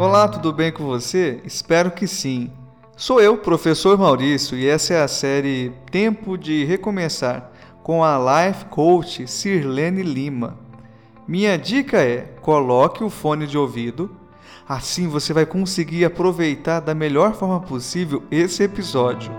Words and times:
Olá, 0.00 0.26
tudo 0.26 0.50
bem 0.50 0.72
com 0.72 0.86
você? 0.86 1.42
Espero 1.44 1.90
que 1.90 2.06
sim. 2.06 2.50
Sou 2.96 3.20
eu, 3.20 3.36
professor 3.36 3.98
Maurício, 3.98 4.56
e 4.56 4.66
essa 4.66 4.94
é 4.94 5.02
a 5.02 5.06
série 5.06 5.74
Tempo 5.90 6.38
de 6.38 6.64
Recomeçar 6.64 7.52
com 7.82 8.02
a 8.02 8.16
Life 8.16 8.64
Coach 8.70 9.28
Sirlene 9.28 10.02
Lima. 10.02 10.56
Minha 11.28 11.58
dica 11.58 11.98
é: 11.98 12.34
coloque 12.40 13.04
o 13.04 13.10
fone 13.10 13.46
de 13.46 13.58
ouvido, 13.58 14.10
assim 14.66 15.06
você 15.06 15.34
vai 15.34 15.44
conseguir 15.44 16.06
aproveitar 16.06 16.80
da 16.80 16.94
melhor 16.94 17.34
forma 17.34 17.60
possível 17.60 18.22
esse 18.30 18.62
episódio. 18.62 19.30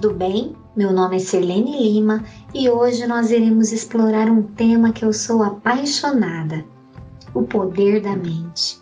Tudo 0.00 0.14
bem? 0.14 0.56
Meu 0.74 0.94
nome 0.94 1.16
é 1.16 1.18
Sirlene 1.18 1.78
Lima 1.78 2.24
e 2.54 2.70
hoje 2.70 3.06
nós 3.06 3.30
iremos 3.30 3.70
explorar 3.70 4.30
um 4.30 4.42
tema 4.42 4.92
que 4.92 5.04
eu 5.04 5.12
sou 5.12 5.42
apaixonada: 5.42 6.64
o 7.34 7.42
poder 7.42 8.00
da 8.00 8.16
mente. 8.16 8.80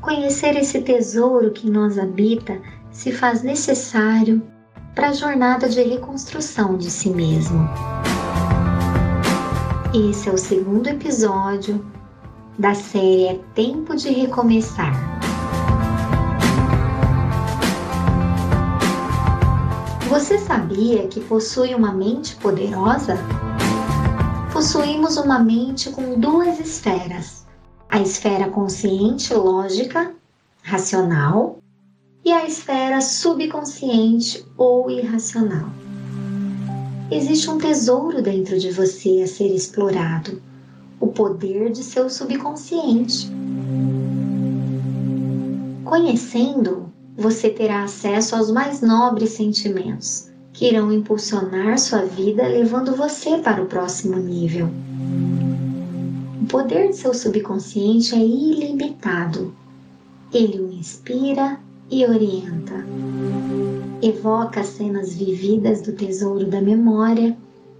Conhecer 0.00 0.56
esse 0.56 0.80
tesouro 0.82 1.50
que 1.50 1.68
nós 1.68 1.98
habita 1.98 2.60
se 2.92 3.10
faz 3.10 3.42
necessário 3.42 4.40
para 4.94 5.08
a 5.08 5.12
jornada 5.12 5.68
de 5.68 5.82
reconstrução 5.82 6.76
de 6.76 6.88
si 6.88 7.10
mesmo. 7.10 7.68
Esse 9.92 10.28
é 10.28 10.32
o 10.32 10.38
segundo 10.38 10.86
episódio 10.86 11.84
da 12.56 12.72
série 12.72 13.26
É 13.26 13.40
Tempo 13.56 13.96
de 13.96 14.10
Recomeçar. 14.10 14.92
Você 20.12 20.38
sabia 20.38 21.08
que 21.08 21.22
possui 21.22 21.74
uma 21.74 21.90
mente 21.90 22.36
poderosa? 22.36 23.16
Possuímos 24.52 25.16
uma 25.16 25.38
mente 25.38 25.88
com 25.88 26.20
duas 26.20 26.60
esferas: 26.60 27.46
a 27.88 27.98
esfera 27.98 28.50
consciente 28.50 29.32
lógica, 29.32 30.14
racional, 30.62 31.60
e 32.22 32.30
a 32.30 32.44
esfera 32.46 33.00
subconsciente 33.00 34.44
ou 34.58 34.90
irracional. 34.90 35.70
Existe 37.10 37.48
um 37.48 37.56
tesouro 37.56 38.20
dentro 38.20 38.58
de 38.58 38.70
você 38.70 39.22
a 39.22 39.26
ser 39.26 39.48
explorado: 39.48 40.42
o 41.00 41.06
poder 41.06 41.72
de 41.72 41.82
seu 41.82 42.10
subconsciente. 42.10 43.30
Conhecendo 45.86 46.92
você 47.16 47.50
terá 47.50 47.84
acesso 47.84 48.34
aos 48.34 48.50
mais 48.50 48.80
nobres 48.80 49.30
sentimentos, 49.30 50.30
que 50.52 50.66
irão 50.66 50.92
impulsionar 50.92 51.78
sua 51.78 52.04
vida, 52.04 52.46
levando 52.46 52.96
você 52.96 53.38
para 53.38 53.62
o 53.62 53.66
próximo 53.66 54.16
nível. 54.16 54.68
O 56.42 56.46
poder 56.46 56.88
de 56.88 56.96
seu 56.96 57.14
subconsciente 57.14 58.14
é 58.14 58.18
ilimitado. 58.18 59.54
Ele 60.32 60.60
o 60.60 60.72
inspira 60.72 61.58
e 61.90 62.04
orienta. 62.06 62.84
Evoca 64.00 64.64
cenas 64.64 65.14
vividas 65.14 65.82
do 65.82 65.92
tesouro 65.92 66.46
da 66.46 66.60
memória, 66.60 67.36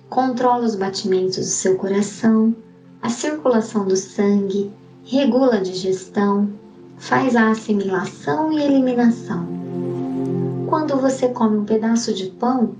controla 0.08 0.64
os 0.64 0.77
batimentos 0.77 1.39
do 1.39 1.44
seu 1.44 1.77
coração, 1.77 2.55
a 3.00 3.08
circulação 3.08 3.86
do 3.86 3.96
sangue, 3.96 4.70
regula 5.05 5.56
a 5.56 5.61
digestão, 5.61 6.48
faz 7.03 7.34
a 7.34 7.50
assimilação 7.50 8.53
e 8.53 8.62
eliminação. 8.62 9.45
Quando 10.69 10.97
você 10.98 11.28
come 11.31 11.56
um 11.56 11.64
pedaço 11.64 12.14
de 12.14 12.27
pão, 12.27 12.77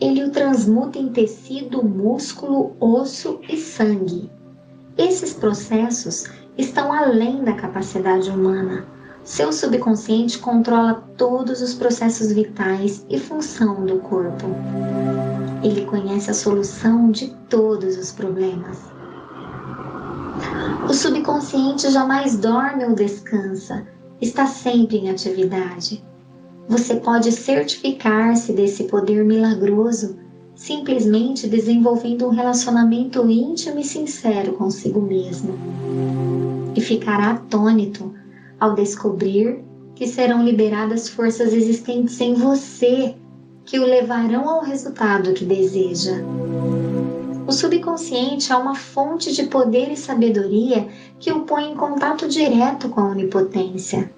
ele 0.00 0.22
o 0.22 0.30
transmuta 0.30 1.00
em 1.00 1.08
tecido, 1.08 1.82
músculo, 1.82 2.76
osso 2.78 3.40
e 3.48 3.56
sangue. 3.56 4.30
Esses 4.96 5.32
processos 5.32 6.26
estão 6.56 6.92
além 6.92 7.42
da 7.42 7.54
capacidade 7.54 8.30
humana. 8.30 8.86
Seu 9.24 9.52
subconsciente 9.52 10.38
controla 10.38 11.02
todos 11.16 11.60
os 11.60 11.74
processos 11.74 12.30
vitais 12.30 13.04
e 13.10 13.18
função 13.18 13.84
do 13.84 13.98
corpo. 13.98 14.46
Ele 15.64 15.84
conhece 15.86 16.30
a 16.30 16.34
solução 16.34 17.10
de 17.10 17.34
todos 17.48 17.96
os 17.96 18.12
problemas 18.12 18.95
o 20.88 20.92
subconsciente 20.92 21.90
jamais 21.90 22.36
dorme 22.36 22.84
ou 22.84 22.94
descansa, 22.94 23.86
está 24.20 24.46
sempre 24.46 24.98
em 24.98 25.10
atividade. 25.10 26.04
Você 26.68 26.96
pode 26.96 27.30
certificar-se 27.32 28.52
desse 28.52 28.84
poder 28.84 29.24
milagroso 29.24 30.16
simplesmente 30.56 31.46
desenvolvendo 31.46 32.26
um 32.26 32.30
relacionamento 32.30 33.28
íntimo 33.30 33.78
e 33.78 33.84
sincero 33.84 34.54
consigo 34.54 35.00
mesmo. 35.00 35.54
E 36.74 36.80
ficará 36.80 37.32
atônito 37.32 38.12
ao 38.58 38.74
descobrir 38.74 39.62
que 39.94 40.06
serão 40.06 40.42
liberadas 40.42 41.08
forças 41.08 41.52
existentes 41.52 42.20
em 42.20 42.34
você 42.34 43.14
que 43.64 43.78
o 43.78 43.84
levarão 43.84 44.48
ao 44.48 44.62
resultado 44.62 45.32
que 45.32 45.44
deseja. 45.44 46.22
O 47.46 47.52
subconsciente 47.52 48.50
é 48.50 48.56
uma 48.56 48.74
fonte 48.74 49.32
de 49.32 49.44
poder 49.44 49.92
e 49.92 49.96
sabedoria 49.96 50.88
que 51.20 51.30
o 51.30 51.42
põe 51.42 51.70
em 51.70 51.76
contato 51.76 52.26
direto 52.26 52.88
com 52.88 53.00
a 53.00 53.10
onipotência. 53.10 54.10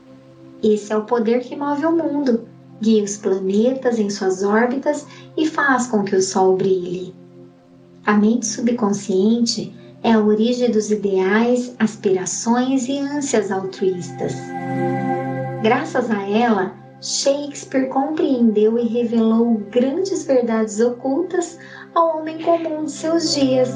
Esse 0.63 0.95
é 0.95 0.97
o 0.97 1.05
poder 1.05 1.41
que 1.41 1.55
move 1.55 1.85
o 1.85 1.93
mundo, 1.93 2.49
guia 2.81 3.05
os 3.05 3.19
planetas 3.19 3.99
em 3.99 4.09
suas 4.09 4.43
órbitas 4.43 5.07
e 5.37 5.47
faz 5.47 5.87
com 5.89 6.05
que 6.05 6.17
o 6.17 6.23
Sol 6.23 6.57
brilhe. 6.57 7.15
A 8.07 8.15
mente 8.15 8.47
subconsciente 8.47 9.77
é 10.03 10.13
a 10.13 10.21
origem 10.21 10.71
dos 10.71 10.91
ideais, 10.91 11.75
aspirações 11.79 12.89
e 12.89 12.99
ânsias 12.99 13.53
altruístas. 13.53 14.33
Graças 15.63 16.11
a 16.11 16.23
ela, 16.23 16.73
Shakespeare 17.01 17.87
compreendeu 17.89 18.77
e 18.77 18.87
revelou 18.89 19.55
grandes 19.71 20.25
verdades 20.25 20.81
ocultas 20.81 21.57
ao 21.95 22.19
homem 22.19 22.43
comum 22.43 22.85
de 22.87 22.91
seus 22.91 23.35
dias. 23.35 23.71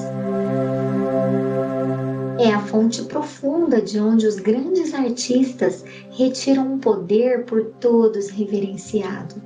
É 2.41 2.51
a 2.51 2.59
fonte 2.59 3.05
profunda 3.05 3.81
de 3.81 4.01
onde 4.01 4.27
os 4.27 4.41
grandes 4.41 4.93
artistas 4.93 5.85
retiram 6.11 6.75
um 6.75 6.79
poder 6.79 7.45
por 7.45 7.65
todos 7.79 8.29
reverenciado. 8.29 9.41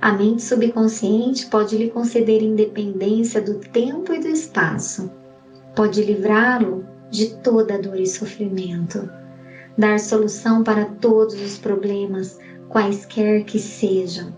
A 0.00 0.12
mente 0.12 0.42
subconsciente 0.42 1.46
pode 1.46 1.76
lhe 1.76 1.90
conceder 1.90 2.42
independência 2.42 3.42
do 3.42 3.56
tempo 3.56 4.14
e 4.14 4.20
do 4.20 4.28
espaço, 4.28 5.10
pode 5.76 6.02
livrá-lo 6.02 6.86
de 7.10 7.34
toda 7.36 7.78
dor 7.78 8.00
e 8.00 8.06
sofrimento, 8.06 9.06
dar 9.76 10.00
solução 10.00 10.62
para 10.62 10.86
todos 10.86 11.34
os 11.34 11.58
problemas, 11.58 12.38
quaisquer 12.72 13.44
que 13.44 13.58
sejam. 13.58 14.32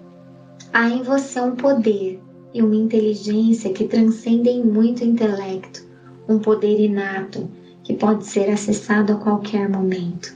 Há 0.72 0.88
em 0.88 1.04
você 1.04 1.40
um 1.40 1.54
poder 1.54 2.20
e 2.52 2.60
uma 2.62 2.74
inteligência 2.74 3.72
que 3.72 3.84
transcendem 3.84 4.64
muito 4.64 5.04
o 5.04 5.06
intelecto, 5.06 5.86
um 6.28 6.40
poder 6.40 6.80
inato 6.80 7.48
que 7.84 7.94
pode 7.94 8.26
ser 8.26 8.50
acessado 8.50 9.12
a 9.12 9.16
qualquer 9.16 9.68
momento. 9.68 10.34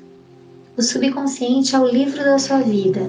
O 0.76 0.82
subconsciente 0.82 1.74
é 1.74 1.80
o 1.80 1.88
livro 1.88 2.22
da 2.22 2.38
sua 2.38 2.60
vida. 2.60 3.00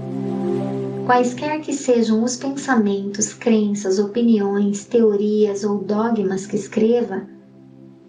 Quaisquer 1.06 1.62
que 1.62 1.72
sejam 1.72 2.24
os 2.24 2.36
pensamentos, 2.36 3.32
crenças, 3.32 4.00
opiniões, 4.00 4.86
teorias 4.86 5.64
ou 5.64 5.78
dogmas 5.78 6.48
que 6.48 6.56
escreva, 6.56 7.28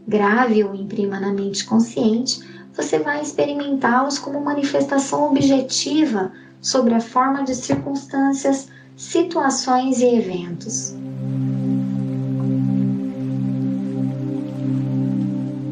grave 0.08 0.64
ou 0.64 0.74
imprima 0.74 1.20
na 1.20 1.30
mente 1.30 1.62
consciente, 1.66 2.40
você 2.72 2.98
vai 2.98 3.20
experimentá-los 3.20 4.18
como 4.18 4.42
manifestação 4.42 5.30
objetiva 5.30 6.32
sobre 6.60 6.94
a 6.94 7.00
forma 7.00 7.42
de 7.42 7.54
circunstâncias, 7.54 8.68
situações 8.96 10.00
e 10.00 10.06
eventos. 10.06 10.94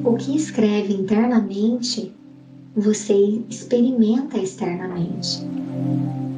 O 0.04 0.14
que 0.16 0.34
escreve 0.34 0.94
internamente, 0.94 2.14
você 2.74 3.14
experimenta 3.48 4.38
externamente. 4.38 5.46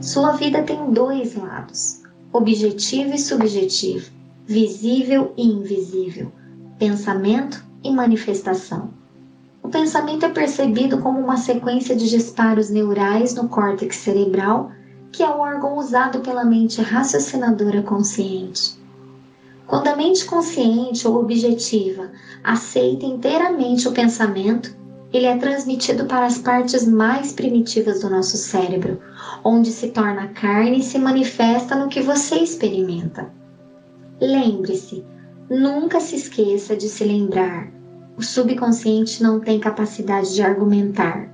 Sua 0.00 0.32
vida 0.32 0.62
tem 0.62 0.92
dois 0.92 1.36
lados: 1.36 2.02
objetivo 2.32 3.14
e 3.14 3.18
subjetivo, 3.18 4.10
visível 4.46 5.32
e 5.36 5.46
invisível, 5.46 6.32
pensamento 6.78 7.64
e 7.84 7.90
manifestação. 7.90 8.99
O 9.62 9.68
pensamento 9.68 10.24
é 10.24 10.30
percebido 10.30 10.98
como 10.98 11.20
uma 11.20 11.36
sequência 11.36 11.94
de 11.94 12.08
disparos 12.08 12.70
neurais 12.70 13.34
no 13.34 13.48
córtex 13.48 13.96
cerebral, 13.96 14.72
que 15.12 15.22
é 15.22 15.28
o 15.28 15.38
órgão 15.38 15.76
usado 15.76 16.20
pela 16.20 16.44
mente 16.44 16.80
raciocinadora 16.80 17.82
consciente. 17.82 18.78
Quando 19.66 19.88
a 19.88 19.96
mente 19.96 20.24
consciente 20.24 21.06
ou 21.06 21.20
objetiva 21.20 22.10
aceita 22.42 23.04
inteiramente 23.04 23.86
o 23.86 23.92
pensamento, 23.92 24.74
ele 25.12 25.26
é 25.26 25.36
transmitido 25.36 26.06
para 26.06 26.26
as 26.26 26.38
partes 26.38 26.86
mais 26.86 27.32
primitivas 27.32 28.00
do 28.00 28.08
nosso 28.08 28.36
cérebro, 28.36 29.00
onde 29.44 29.70
se 29.70 29.88
torna 29.88 30.28
carne 30.28 30.78
e 30.78 30.82
se 30.82 30.98
manifesta 30.98 31.74
no 31.74 31.88
que 31.88 32.00
você 32.00 32.36
experimenta. 32.36 33.30
Lembre-se, 34.20 35.04
nunca 35.48 36.00
se 36.00 36.16
esqueça 36.16 36.76
de 36.76 36.88
se 36.88 37.04
lembrar 37.04 37.79
O 38.20 38.22
subconsciente 38.22 39.22
não 39.22 39.40
tem 39.40 39.58
capacidade 39.58 40.34
de 40.34 40.42
argumentar. 40.42 41.26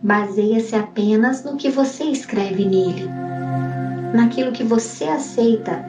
Baseia-se 0.00 0.76
apenas 0.76 1.42
no 1.42 1.56
que 1.56 1.68
você 1.68 2.04
escreve 2.04 2.64
nele, 2.64 3.08
naquilo 4.14 4.52
que 4.52 4.62
você 4.62 5.02
aceita. 5.02 5.84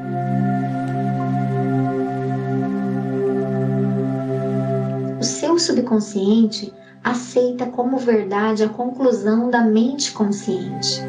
O 5.19 5.24
seu 5.24 5.60
subconsciente 5.60 6.74
aceita 7.04 7.68
como 7.68 8.00
verdade 8.00 8.63
a 8.63 8.69
conclusão 8.69 9.51
da 9.51 9.62
mente 9.62 10.12
consciente. 10.13 11.00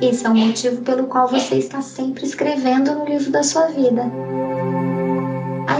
Esse 0.00 0.26
é 0.26 0.28
o 0.28 0.34
motivo 0.34 0.82
pelo 0.82 1.06
qual 1.06 1.28
você 1.28 1.58
está 1.58 1.80
sempre 1.80 2.24
escrevendo 2.24 2.92
no 2.92 3.04
livro 3.04 3.30
da 3.30 3.44
sua 3.44 3.68
vida. 3.68 4.02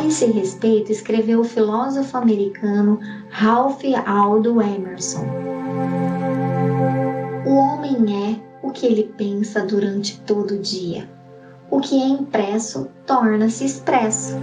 A 0.03 0.07
esse 0.07 0.27
respeito, 0.27 0.91
escreveu 0.91 1.39
o 1.43 1.45
filósofo 1.45 2.17
americano 2.17 2.99
Ralph 3.31 3.83
Aldo 4.05 4.61
Emerson. 4.61 5.25
O 7.47 7.55
homem 7.55 8.33
é 8.33 8.67
o 8.67 8.73
que 8.73 8.85
ele 8.85 9.15
pensa 9.17 9.65
durante 9.65 10.21
todo 10.23 10.55
o 10.55 10.59
dia. 10.59 11.09
O 11.71 11.79
que 11.79 12.03
é 12.03 12.09
impresso 12.09 12.89
torna-se 13.07 13.65
expresso. 13.65 14.35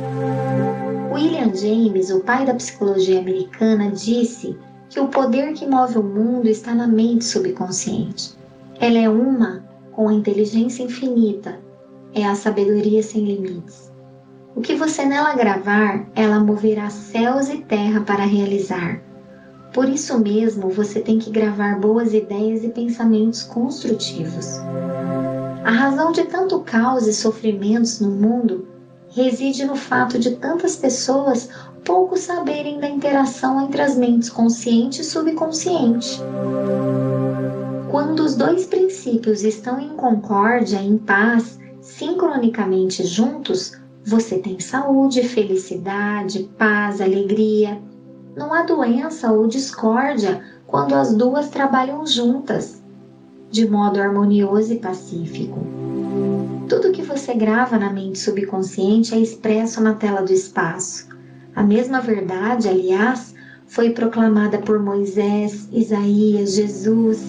William 1.11 1.53
James, 1.53 2.09
o 2.09 2.21
pai 2.21 2.45
da 2.45 2.53
psicologia 2.53 3.19
americana, 3.19 3.91
disse 3.91 4.57
que 4.89 5.01
o 5.01 5.09
poder 5.09 5.51
que 5.51 5.67
move 5.67 5.97
o 5.97 6.03
mundo 6.03 6.47
está 6.47 6.73
na 6.73 6.87
mente 6.87 7.25
subconsciente. 7.25 8.33
Ela 8.79 8.97
é 8.97 9.09
uma 9.09 9.61
com 9.91 10.07
a 10.07 10.13
inteligência 10.13 10.83
infinita, 10.83 11.59
é 12.13 12.23
a 12.23 12.33
sabedoria 12.33 13.03
sem 13.03 13.25
limites. 13.25 13.88
O 14.55 14.61
que 14.61 14.75
você 14.75 15.05
nela 15.05 15.35
gravar, 15.35 16.07
ela 16.15 16.39
moverá 16.39 16.89
céus 16.89 17.49
e 17.49 17.57
terra 17.57 18.01
para 18.01 18.25
realizar. 18.25 18.99
Por 19.73 19.87
isso 19.87 20.17
mesmo, 20.17 20.69
você 20.69 20.99
tem 20.99 21.19
que 21.19 21.29
gravar 21.29 21.79
boas 21.79 22.13
ideias 22.13 22.63
e 22.63 22.69
pensamentos 22.69 23.43
construtivos. 23.43 24.57
A 25.63 25.71
razão 25.71 26.11
de 26.11 26.23
tanto 26.25 26.59
caos 26.61 27.05
e 27.05 27.13
sofrimentos 27.13 27.99
no 27.99 28.09
mundo 28.09 28.67
reside 29.09 29.65
no 29.65 29.75
fato 29.75 30.17
de 30.17 30.31
tantas 30.31 30.75
pessoas 30.75 31.49
pouco 31.85 32.17
saberem 32.17 32.79
da 32.79 32.89
interação 32.89 33.63
entre 33.63 33.81
as 33.81 33.95
mentes 33.95 34.29
consciente 34.29 35.01
e 35.01 35.03
subconsciente. 35.03 36.19
Quando 37.91 38.21
os 38.21 38.35
dois 38.35 38.65
princípios 38.65 39.43
estão 39.43 39.79
em 39.79 39.89
concórdia, 39.89 40.81
em 40.81 40.97
paz, 40.97 41.59
sincronicamente 41.81 43.05
juntos, 43.05 43.78
você 44.05 44.39
tem 44.39 44.59
saúde, 44.59 45.23
felicidade, 45.23 46.49
paz, 46.57 47.01
alegria. 47.01 47.81
Não 48.35 48.53
há 48.53 48.63
doença 48.63 49.31
ou 49.31 49.47
discórdia 49.47 50.41
quando 50.65 50.93
as 50.93 51.13
duas 51.13 51.49
trabalham 51.49 52.05
juntas, 52.05 52.81
de 53.49 53.67
modo 53.69 53.99
harmonioso 53.99 54.73
e 54.73 54.79
pacífico. 54.79 55.59
Tudo 56.67 56.91
que 56.91 57.01
você 57.01 57.33
grava 57.33 57.77
na 57.77 57.91
mente 57.91 58.19
subconsciente 58.19 59.15
é 59.15 59.19
expresso 59.19 59.81
na 59.81 59.93
tela 59.95 60.21
do 60.21 60.31
espaço. 60.31 61.07
A 61.55 61.63
mesma 61.63 61.99
verdade, 61.99 62.69
aliás, 62.69 63.33
foi 63.65 63.91
proclamada 63.91 64.59
por 64.59 64.79
Moisés, 64.79 65.67
Isaías, 65.71 66.53
Jesus. 66.53 67.19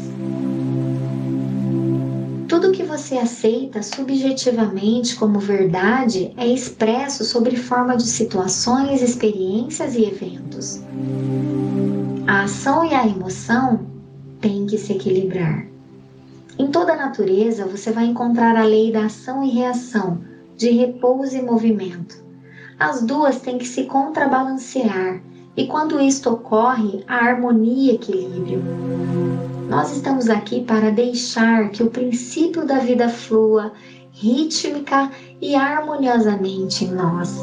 Tudo 2.60 2.72
que 2.72 2.82
você 2.82 3.16
aceita 3.16 3.82
subjetivamente 3.82 5.16
como 5.16 5.38
verdade 5.38 6.30
é 6.36 6.46
expresso 6.46 7.24
sobre 7.24 7.56
forma 7.56 7.96
de 7.96 8.06
situações, 8.06 9.00
experiências 9.00 9.94
e 9.94 10.04
eventos. 10.04 10.82
A 12.26 12.42
ação 12.42 12.84
e 12.84 12.92
a 12.92 13.06
emoção 13.06 13.86
têm 14.42 14.66
que 14.66 14.76
se 14.76 14.92
equilibrar. 14.92 15.66
Em 16.58 16.70
toda 16.70 16.92
a 16.92 16.96
natureza, 16.96 17.64
você 17.64 17.90
vai 17.90 18.04
encontrar 18.04 18.54
a 18.54 18.66
lei 18.66 18.92
da 18.92 19.06
ação 19.06 19.42
e 19.42 19.48
reação, 19.48 20.20
de 20.54 20.68
repouso 20.68 21.38
e 21.38 21.40
movimento. 21.40 22.22
As 22.78 23.02
duas 23.02 23.40
têm 23.40 23.56
que 23.56 23.66
se 23.66 23.84
contrabalancear, 23.84 25.22
e 25.56 25.66
quando 25.66 25.98
isto 25.98 26.28
ocorre, 26.28 27.02
a 27.08 27.24
harmonia 27.24 27.92
e 27.92 27.94
equilíbrio. 27.94 28.62
Nós 29.70 29.93
estamos 29.93 30.28
aqui 30.28 30.64
para 30.64 30.90
deixar 30.90 31.70
que 31.70 31.81
o 31.81 31.90
princípio 31.90 32.67
da 32.67 32.81
vida 32.81 33.08
flua 33.08 33.72
rítmica 34.11 35.08
e 35.40 35.55
harmoniosamente 35.55 36.87
em 36.87 36.90
nós. 36.90 37.38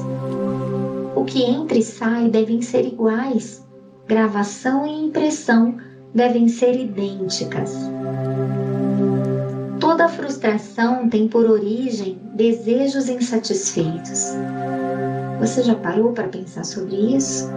O 1.15 1.23
que 1.23 1.41
entra 1.41 1.77
e 1.77 1.81
sai 1.81 2.27
devem 2.27 2.61
ser 2.61 2.85
iguais, 2.85 3.65
gravação 4.05 4.85
e 4.85 5.05
impressão 5.05 5.77
devem 6.13 6.49
ser 6.49 6.77
idênticas. 6.77 7.73
Toda 9.79 10.09
frustração 10.09 11.07
tem 11.07 11.29
por 11.29 11.49
origem 11.49 12.19
desejos 12.33 13.07
insatisfeitos. 13.07 14.33
Você 15.39 15.63
já 15.63 15.75
parou 15.75 16.11
para 16.11 16.27
pensar 16.27 16.65
sobre 16.65 16.93
isso? 17.15 17.49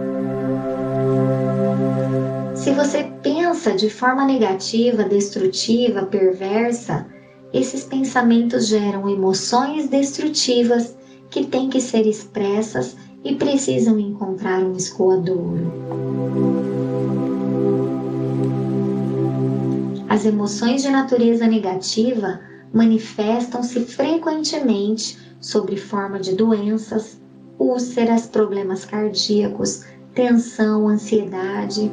Se 2.55 2.71
você 2.71 3.11
pensa 3.61 3.75
de 3.75 3.91
forma 3.91 4.25
negativa, 4.25 5.03
destrutiva, 5.03 6.03
perversa, 6.05 7.05
esses 7.53 7.83
pensamentos 7.83 8.65
geram 8.65 9.07
emoções 9.07 9.87
destrutivas 9.87 10.95
que 11.29 11.45
têm 11.45 11.69
que 11.69 11.79
ser 11.79 12.07
expressas 12.07 12.95
e 13.23 13.35
precisam 13.35 13.99
encontrar 13.99 14.63
um 14.63 14.75
escoadouro. 14.75 15.71
As 20.09 20.25
emoções 20.25 20.81
de 20.81 20.89
natureza 20.89 21.45
negativa 21.45 22.39
manifestam-se 22.73 23.81
frequentemente 23.81 25.19
sob 25.39 25.77
forma 25.77 26.19
de 26.19 26.33
doenças, 26.33 27.21
úlceras, 27.59 28.25
problemas 28.25 28.85
cardíacos, 28.85 29.83
tensão, 30.15 30.87
ansiedade. 30.87 31.91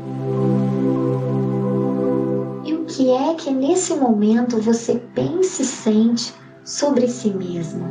Que 2.88 3.10
é 3.10 3.34
que 3.34 3.50
nesse 3.50 3.94
momento 3.94 4.58
você 4.58 4.98
pensa 5.14 5.62
e 5.62 5.64
sente 5.64 6.34
sobre 6.64 7.06
si 7.06 7.30
mesmo? 7.30 7.86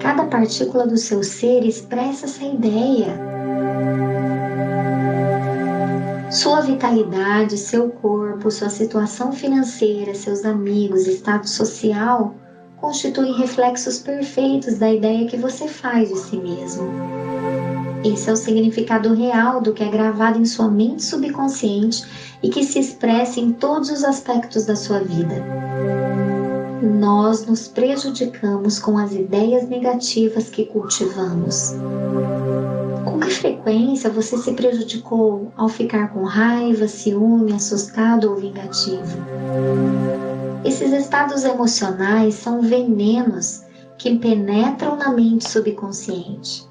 Cada 0.00 0.24
partícula 0.24 0.86
do 0.86 0.98
seu 0.98 1.22
ser 1.22 1.64
expressa 1.64 2.26
essa 2.26 2.44
ideia. 2.44 3.18
Sua 6.30 6.60
vitalidade, 6.60 7.56
seu 7.56 7.88
corpo, 7.88 8.50
sua 8.50 8.68
situação 8.68 9.32
financeira, 9.32 10.14
seus 10.14 10.44
amigos, 10.44 11.06
estado 11.06 11.48
social 11.48 12.34
constituem 12.76 13.32
reflexos 13.38 13.98
perfeitos 13.98 14.78
da 14.78 14.92
ideia 14.92 15.26
que 15.26 15.36
você 15.36 15.66
faz 15.66 16.10
de 16.10 16.18
si 16.18 16.36
mesmo. 16.36 16.84
Esse 18.06 18.30
é 18.30 18.32
o 18.32 18.36
significado 18.36 19.14
real 19.14 19.60
do 19.60 19.72
que 19.72 19.82
é 19.82 19.88
gravado 19.88 20.38
em 20.38 20.44
sua 20.44 20.70
mente 20.70 21.02
subconsciente 21.02 22.04
e 22.40 22.48
que 22.48 22.62
se 22.62 22.78
expressa 22.78 23.40
em 23.40 23.52
todos 23.52 23.90
os 23.90 24.04
aspectos 24.04 24.64
da 24.64 24.76
sua 24.76 25.00
vida. 25.00 25.44
Nós 26.80 27.44
nos 27.46 27.66
prejudicamos 27.66 28.78
com 28.78 28.96
as 28.96 29.10
ideias 29.12 29.68
negativas 29.68 30.48
que 30.48 30.66
cultivamos. 30.66 31.74
Com 33.04 33.18
que 33.18 33.30
frequência 33.30 34.08
você 34.08 34.38
se 34.38 34.52
prejudicou 34.52 35.52
ao 35.56 35.68
ficar 35.68 36.12
com 36.12 36.22
raiva, 36.22 36.86
ciúme, 36.86 37.54
assustado 37.54 38.30
ou 38.30 38.36
vingativo? 38.36 39.18
Esses 40.64 40.92
estados 40.92 41.42
emocionais 41.42 42.34
são 42.34 42.62
venenos 42.62 43.62
que 43.98 44.16
penetram 44.16 44.94
na 44.94 45.10
mente 45.10 45.50
subconsciente 45.50 46.65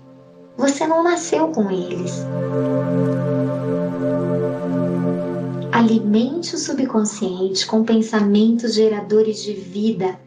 você 0.57 0.87
não 0.87 1.03
nasceu 1.03 1.49
com 1.49 1.69
eles. 1.69 2.25
Alimente 5.71 6.55
o 6.55 6.57
subconsciente 6.57 7.67
com 7.67 7.83
pensamentos 7.83 8.73
geradores 8.73 9.43
de 9.43 9.53
vida 9.53 10.19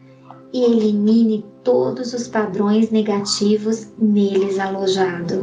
e 0.53 0.63
elimine 0.63 1.45
todos 1.63 2.13
os 2.13 2.27
padrões 2.27 2.91
negativos 2.91 3.87
neles 3.97 4.59
alojados. 4.59 5.37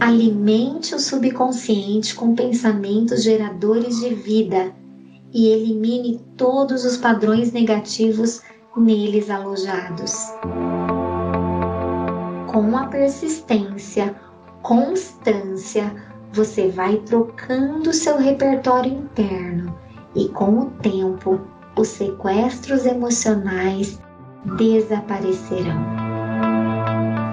Alimente 0.00 0.94
o 0.94 1.00
subconsciente 1.00 2.14
com 2.14 2.34
pensamentos 2.34 3.22
geradores 3.22 4.00
de 4.00 4.14
vida 4.14 4.72
e 5.32 5.48
elimine 5.48 6.20
todos 6.36 6.84
os 6.84 6.96
padrões 6.96 7.52
negativos 7.52 8.40
neles 8.76 9.30
alojados. 9.30 10.14
Com 12.46 12.76
a 12.76 12.86
persistência, 12.86 14.14
constância, 14.62 15.94
você 16.32 16.68
vai 16.68 16.96
trocando 16.98 17.92
seu 17.92 18.18
repertório 18.18 18.92
interno 18.92 19.76
e 20.14 20.28
com 20.28 20.60
o 20.60 20.70
tempo 20.82 21.40
os 21.76 21.88
sequestros 21.88 22.86
emocionais 22.86 24.00
desaparecerão. 24.56 26.06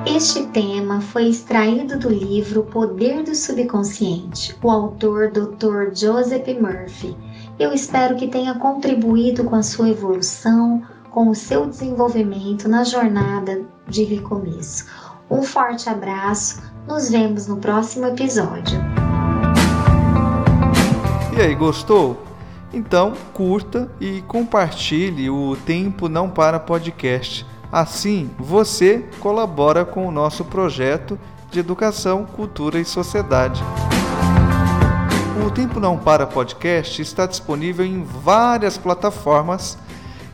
Este 0.05 0.45
tema 0.47 0.99
foi 0.99 1.29
extraído 1.29 1.97
do 1.97 2.09
livro 2.09 2.63
Poder 2.63 3.23
do 3.23 3.33
Subconsciente, 3.33 4.55
o 4.61 4.69
autor 4.69 5.31
Dr. 5.31 5.95
Joseph 5.95 6.47
Murphy. 6.59 7.15
Eu 7.57 7.71
espero 7.71 8.15
que 8.17 8.27
tenha 8.27 8.53
contribuído 8.55 9.45
com 9.45 9.55
a 9.55 9.63
sua 9.63 9.89
evolução, 9.89 10.83
com 11.13 11.29
o 11.29 11.35
seu 11.35 11.67
desenvolvimento 11.67 12.67
na 12.67 12.83
jornada 12.83 13.61
de 13.87 14.03
recomeço. 14.03 14.87
Um 15.29 15.43
forte 15.43 15.87
abraço, 15.87 16.61
nos 16.87 17.09
vemos 17.09 17.47
no 17.47 17.57
próximo 17.57 18.07
episódio. 18.07 18.81
E 21.37 21.39
aí, 21.39 21.55
gostou? 21.55 22.21
Então, 22.73 23.13
curta 23.31 23.89
e 24.01 24.21
compartilhe 24.23 25.29
o 25.29 25.55
Tempo 25.65 26.09
Não 26.09 26.29
Para 26.29 26.59
podcast 26.59 27.45
Assim, 27.73 28.29
você 28.37 29.03
colabora 29.19 29.83
com 29.83 30.07
o 30.07 30.11
nosso 30.11 30.45
projeto 30.45 31.17
de 31.49 31.59
educação, 31.59 32.23
cultura 32.23 32.79
e 32.79 32.85
sociedade. 32.85 33.63
O 35.43 35.49
Tempo 35.49 35.79
Não 35.79 35.97
Para 35.97 36.27
podcast 36.27 37.01
está 37.01 37.25
disponível 37.25 37.83
em 37.83 38.03
várias 38.03 38.77
plataformas 38.77 39.75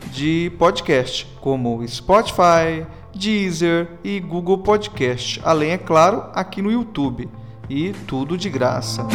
de 0.06 0.52
podcast, 0.58 1.26
como 1.40 1.86
Spotify, 1.86 2.86
Deezer 3.14 3.88
e 4.02 4.20
Google 4.20 4.58
Podcast, 4.58 5.40
além, 5.44 5.72
é 5.72 5.78
claro, 5.78 6.24
aqui 6.34 6.62
no 6.62 6.70
YouTube. 6.70 7.28
E 7.68 7.92
tudo 8.06 8.36
de 8.36 8.50
graça. 8.50 9.06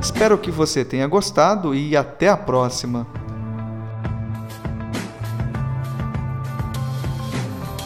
Espero 0.00 0.36
que 0.36 0.50
você 0.50 0.84
tenha 0.84 1.06
gostado 1.06 1.74
e 1.74 1.96
até 1.96 2.28
a 2.28 2.36
próxima! 2.36 3.23